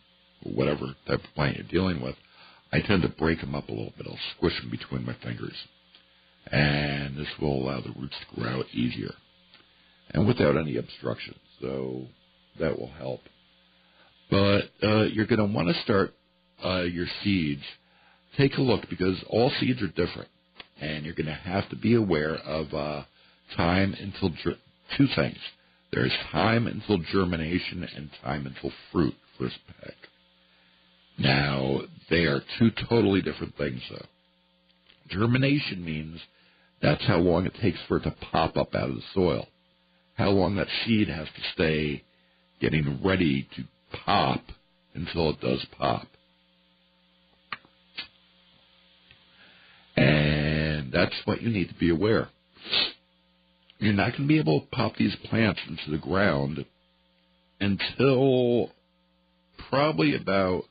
[0.43, 2.15] whatever type of plant you're dealing with,
[2.73, 4.07] I tend to break them up a little bit.
[4.09, 5.57] I'll squish them between my fingers.
[6.51, 9.13] And this will allow the roots to grow easier
[10.11, 11.35] and without any obstruction.
[11.61, 12.07] So
[12.59, 13.21] that will help.
[14.31, 16.15] But uh, you're going to want to start
[16.65, 17.63] uh, your seeds.
[18.37, 20.29] Take a look because all seeds are different,
[20.81, 23.05] and you're going to have to be aware of uh,
[23.57, 24.59] time until ger-
[24.97, 25.39] two things.
[25.93, 29.95] There's time until germination and time until fruit first peck.
[31.19, 34.07] Now they are two totally different things, though.
[35.09, 36.21] Germination means
[36.83, 39.47] that's how long it takes for it to pop up out of the soil.
[40.17, 42.03] How long that seed has to stay
[42.61, 43.65] getting ready to
[44.05, 44.41] pop
[44.95, 46.07] until it does pop.
[49.97, 52.29] And that's what you need to be aware.
[53.79, 56.65] You're not going to be able to pop these plants into the ground
[57.61, 58.71] until
[59.69, 60.65] probably about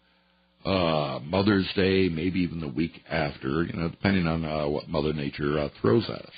[0.63, 5.13] uh, Mother's Day, maybe even the week after, you know, depending on uh, what Mother
[5.13, 6.33] Nature uh, throws at us.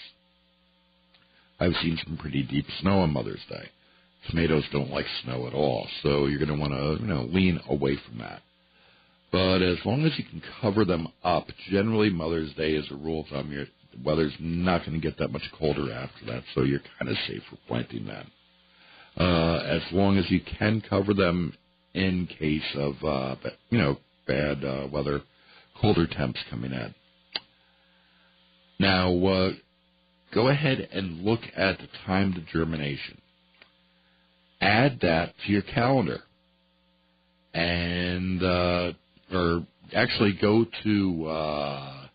[1.59, 3.69] I've seen some pretty deep snow on Mother's Day.
[4.29, 7.59] Tomatoes don't like snow at all, so you're going to want to, you know, lean
[7.69, 8.41] away from that.
[9.31, 13.21] But as long as you can cover them up, generally Mother's Day is a rule
[13.21, 13.51] of thumb.
[13.51, 13.65] Your
[14.03, 17.41] weather's not going to get that much colder after that, so you're kind of safe
[17.49, 18.31] for planting them.
[19.17, 21.53] Uh, as long as you can cover them
[21.93, 23.35] in case of, uh,
[23.69, 25.21] you know, bad uh, weather,
[25.81, 26.93] colder temps coming in.
[28.79, 29.51] Now, uh,
[30.33, 33.21] go ahead and look at the time to germination
[34.61, 36.19] add that to your calendar
[37.53, 38.91] and uh,
[39.33, 42.07] or actually go to uh,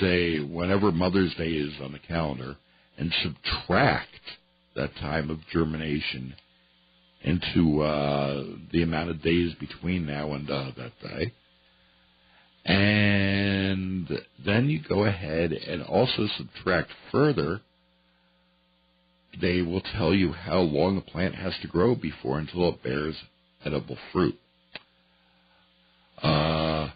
[0.00, 2.56] say whenever Mother's Day is on the calendar
[2.98, 4.08] and subtract
[4.74, 6.34] that time of germination
[7.22, 11.32] into uh, the amount of days between now and uh, that day.
[12.66, 14.08] And
[14.44, 17.60] then you go ahead and also subtract further
[19.40, 23.16] they will tell you how long a plant has to grow before until it bears
[23.64, 24.38] edible fruit.
[26.22, 26.88] Uh,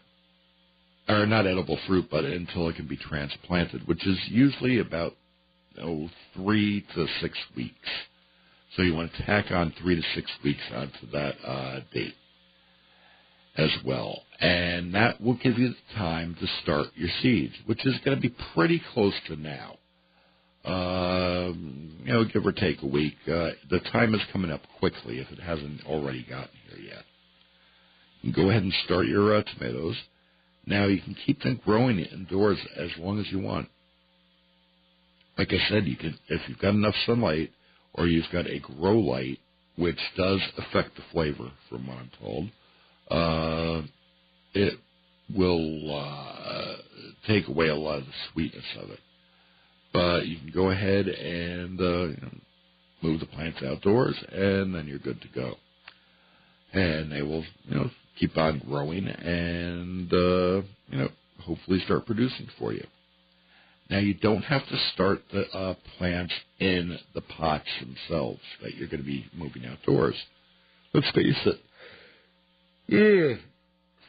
[1.08, 5.12] or not edible fruit, but until it can be transplanted, which is usually about
[5.82, 7.88] oh, three to six weeks.
[8.76, 12.14] So you want to tack on three to six weeks onto that uh, date
[13.60, 14.22] as well.
[14.40, 18.20] And that will give you the time to start your seeds, which is going to
[18.20, 19.76] be pretty close to now
[20.64, 21.52] uh,
[22.04, 23.14] you know, give or take a week.
[23.26, 28.34] Uh, the time is coming up quickly if it hasn't already gotten here yet.
[28.34, 29.96] Go ahead and start your uh, tomatoes.
[30.66, 33.68] Now you can keep them growing indoors as long as you want.
[35.38, 37.50] Like I said, you can if you've got enough sunlight
[37.94, 39.38] or you've got a grow light,
[39.76, 42.50] which does affect the flavor, from what I'm told.
[43.10, 43.82] Uh,
[44.54, 44.74] it
[45.36, 46.76] will uh,
[47.26, 49.00] take away a lot of the sweetness of it.
[49.92, 52.30] But you can go ahead and uh, you know,
[53.02, 55.54] move the plants outdoors, and then you're good to go.
[56.72, 61.08] and they will, you know, keep on growing and uh, you know,
[61.44, 62.86] hopefully start producing for you.
[63.88, 68.88] Now you don't have to start the uh, plants in the pots themselves that you're
[68.88, 70.14] going to be moving outdoors.
[70.94, 71.56] Let's face it.
[72.90, 73.36] Yeah,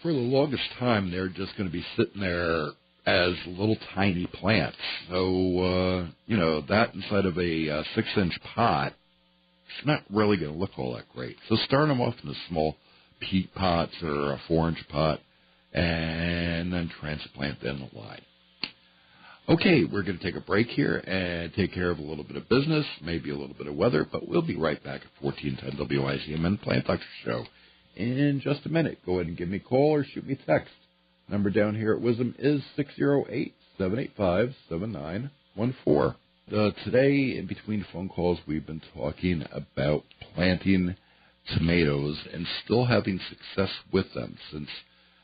[0.01, 2.69] for the longest time they're just going to be sitting there
[3.05, 4.77] as little tiny plants.
[5.07, 8.93] So uh, you know that inside of a uh, six-inch pot,
[9.67, 11.38] it's not really going to look all that great.
[11.47, 12.75] So start them off in a small
[13.19, 15.19] peat pots or a four-inch pot,
[15.73, 18.21] and then transplant them the line.
[19.47, 22.36] Okay, we're going to take a break here and take care of a little bit
[22.38, 25.99] of business, maybe a little bit of weather, but we'll be right back at 1410
[25.99, 27.45] WIZM Plant Doctor Show
[27.96, 29.00] in just a minute.
[29.06, 30.74] Go ahead and give me a call or shoot me a text.
[31.30, 36.16] Number down here at Wisdom is 608 785 7914.
[36.52, 40.04] Uh, today, in between phone calls, we've been talking about
[40.36, 40.96] planting
[41.58, 44.68] tomatoes and still having success with them since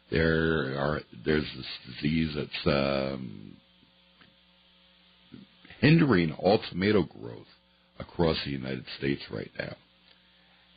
[0.09, 3.57] there are there's this disease that's um,
[5.81, 7.47] hindering all tomato growth
[7.99, 9.75] across the United States right now,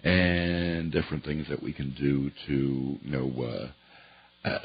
[0.05, 3.73] and different things that we can do to you know
[4.45, 4.59] uh, uh,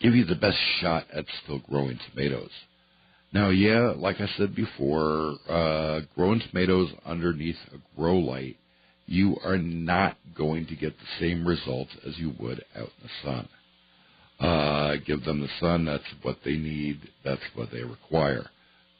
[0.00, 2.50] give you the best shot at still growing tomatoes.
[3.32, 8.56] Now, yeah, like I said before, uh, growing tomatoes underneath a grow light,
[9.06, 13.10] you are not going to get the same results as you would out in the
[13.22, 13.48] sun.
[14.38, 18.50] Uh, give them the sun, that's what they need, that's what they require.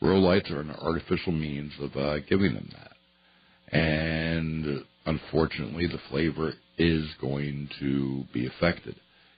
[0.01, 2.92] Grow lights are an artificial means of uh, giving them that.
[3.73, 8.97] And unfortunately, the flavor is going to be affected.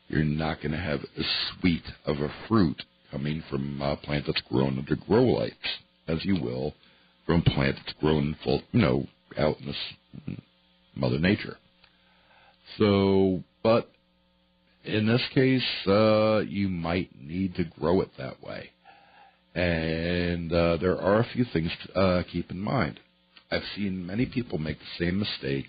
[0.09, 1.25] You're not going to have as
[1.61, 5.55] sweet of a fruit coming from a plant that's grown under grow lights
[6.09, 6.75] as you will
[7.27, 9.07] from a plant that's grown full, you know,
[9.39, 10.39] out in this
[10.95, 11.57] Mother Nature.
[12.79, 13.91] So, but
[14.85, 18.71] in this case, uh, you might need to grow it that way.
[19.55, 23.01] And uh, there are a few things to uh, keep in mind.
[23.51, 25.67] I've seen many people make the same mistake.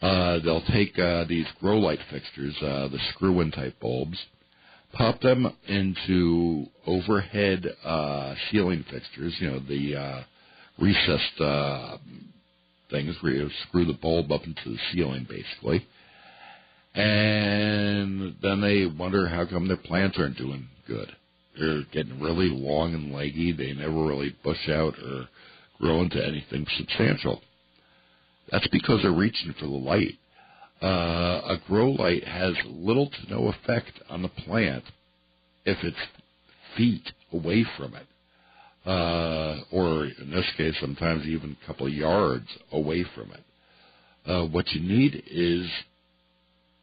[0.00, 4.18] Uh, they'll take uh, these grow light fixtures, uh, the screw-in type bulbs,
[4.92, 10.22] pop them into overhead uh, ceiling fixtures, you know, the uh,
[10.78, 11.98] recessed uh,
[12.90, 15.86] things where you screw the bulb up into the ceiling, basically.
[16.94, 21.10] And then they wonder how come their plants aren't doing good.
[21.58, 23.52] They're getting really long and leggy.
[23.52, 25.28] They never really bush out or
[25.80, 27.40] grow into anything substantial.
[28.50, 30.18] That's because they're reaching for the light.
[30.82, 34.84] Uh, a grow light has little to no effect on the plant
[35.64, 35.96] if it's
[36.76, 38.06] feet away from it,
[38.86, 44.30] uh, or in this case, sometimes even a couple of yards away from it.
[44.30, 45.68] Uh, what you need is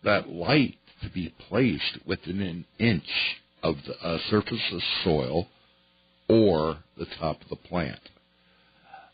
[0.04, 5.48] that light to be placed within an inch of the uh, surface of soil
[6.28, 8.00] or the top of the plant,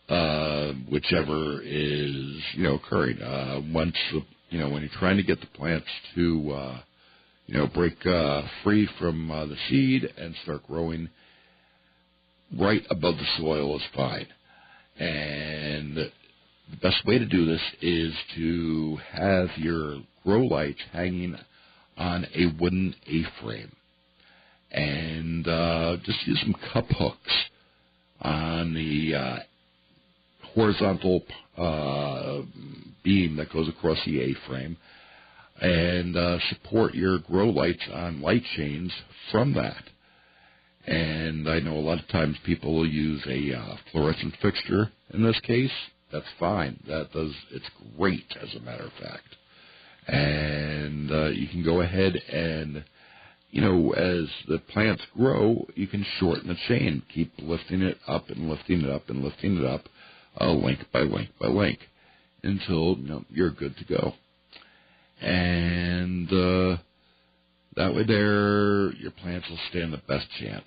[0.10, 3.22] uh, whichever is you know occurring.
[3.22, 6.80] Uh, once the, you know when you're trying to get the plants to uh,
[7.48, 11.10] you know break uh, free from uh, the seed and start growing,
[12.60, 14.28] right above the soil is fine.
[15.00, 21.36] And the best way to do this is to have your grow lights hanging
[21.98, 23.72] on a wooden A-frame
[24.72, 27.34] and uh, just use some cup hooks
[28.22, 29.40] on the uh,
[30.54, 31.24] horizontal
[31.58, 32.42] uh,
[33.04, 34.78] beam that goes across the A-frame,
[35.62, 38.92] and uh, support your grow lights on light chains
[39.32, 39.84] from that.
[40.88, 44.92] And I know a lot of times people will use a uh, fluorescent fixture.
[45.14, 45.72] In this case,
[46.12, 46.80] that's fine.
[46.88, 49.36] That does it's great, as a matter of fact.
[50.08, 52.84] And uh, you can go ahead and
[53.52, 57.04] you know, as the plants grow, you can shorten the chain.
[57.14, 59.90] Keep lifting it up and lifting it up and lifting it up,
[60.40, 61.80] uh, link by link by link,
[62.44, 64.14] until you know, you're good to go.
[65.22, 66.78] And uh,
[67.76, 70.66] that way, there your plants will stand the best chance.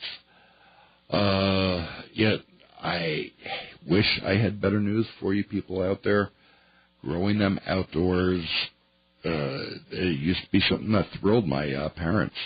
[1.11, 2.41] Uh, yet,
[2.83, 3.33] I
[3.89, 6.31] wish I had better news for you people out there.
[7.03, 8.45] Growing them outdoors,
[9.25, 12.37] uh, it used to be something that thrilled my uh, parents.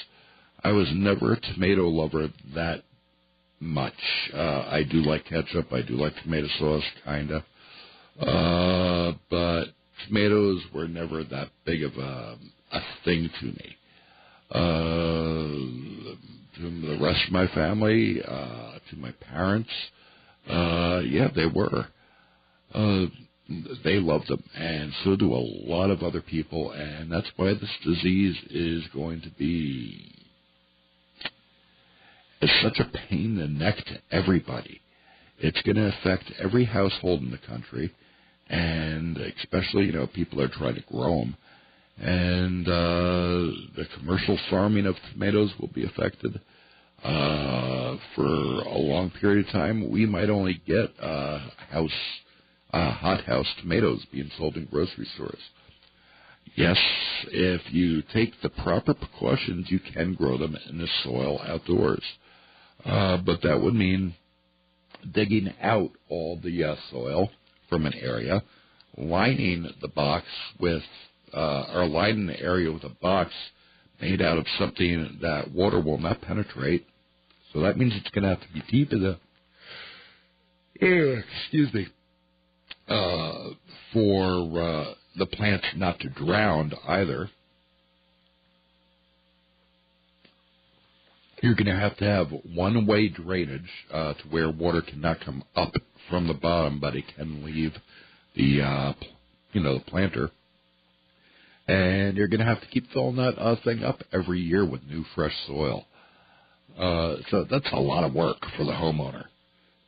[0.65, 2.83] I was never a tomato lover that
[3.61, 3.95] much.
[4.33, 5.73] Uh, I do like ketchup.
[5.73, 7.45] I do like tomato sauce, kinda.
[8.21, 9.67] Uh, but
[10.07, 12.39] tomatoes were never that big of a,
[12.73, 13.77] a thing to me.
[14.51, 16.09] Uh,
[16.57, 19.71] to the rest of my family, uh, to my parents,
[20.49, 21.87] uh, yeah, they were.
[22.75, 23.07] Uh,
[23.83, 27.71] they love them, and so do a lot of other people, and that's why this
[27.83, 30.18] disease is going to be
[32.41, 34.81] it's such a pain in the neck to everybody.
[35.39, 37.93] It's going to affect every household in the country,
[38.49, 41.37] and especially you know people are trying to grow them,
[41.99, 46.41] and uh, the commercial farming of tomatoes will be affected.
[47.03, 51.39] Uh, for a long period of time, we might only get uh,
[51.71, 51.91] house
[52.73, 55.41] uh, hothouse tomatoes being sold in grocery stores.
[56.57, 56.77] Yes,
[57.31, 62.03] if you take the proper precautions, you can grow them in the soil outdoors.
[62.85, 64.15] Uh, but that would mean
[65.13, 67.31] digging out all the uh, soil
[67.69, 68.43] from an area,
[68.97, 70.27] lining the box
[70.59, 70.83] with,
[71.35, 73.33] uh, or lining the area with a box
[74.01, 76.87] made out of something that water will not penetrate.
[77.53, 79.19] So that means it's going to have to be deep in the,
[80.75, 81.89] excuse me,
[82.89, 83.51] uh,
[83.93, 87.31] for uh, the plants not to drown either.
[91.43, 95.73] You're going to have to have one-way drainage uh, to where water cannot come up
[96.11, 97.73] from the bottom, but it can leave
[98.35, 98.93] the, uh,
[99.53, 100.31] you know, the planter.
[101.69, 104.83] And you're going to have to keep filling that uh, thing up every year with
[104.85, 105.85] new, fresh soil.
[106.77, 109.25] Uh, so that's a lot of work for the homeowner.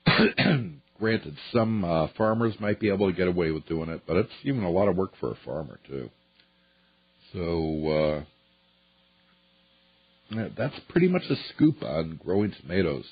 [0.98, 4.30] Granted, some uh, farmers might be able to get away with doing it, but it's
[4.44, 6.10] even a lot of work for a farmer too.
[7.32, 8.24] So uh,
[10.56, 13.04] that's pretty much a scoop on growing tomatoes.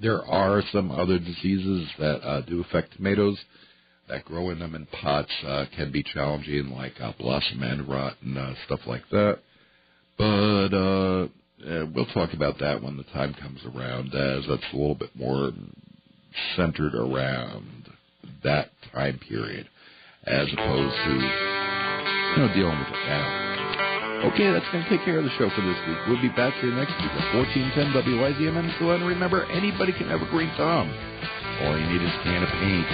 [0.00, 3.38] There are some other diseases that uh, do affect tomatoes
[4.08, 8.36] that growing them in pots uh, can be challenging, like uh, blossom end rot and
[8.36, 9.38] uh, stuff like that.
[10.18, 11.28] But uh,
[11.94, 15.52] we'll talk about that when the time comes around, as that's a little bit more
[16.56, 17.88] centered around
[18.44, 19.68] that time period
[20.24, 23.39] as opposed to you know dealing with it now.
[24.20, 25.96] Okay, that's going to take care of the show for this week.
[26.06, 28.52] We'll be back here next week at 1410 WIZM.
[28.52, 30.92] And remember, anybody can have a green thumb.
[31.64, 32.84] All you need is a can of paint.